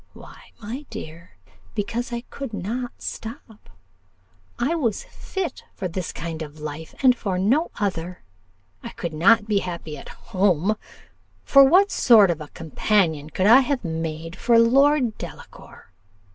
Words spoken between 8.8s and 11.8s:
I could not be happy at home; for